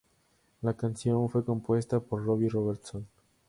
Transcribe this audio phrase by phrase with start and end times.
[0.63, 3.05] La canción fue compuesta por Robbie Robertson.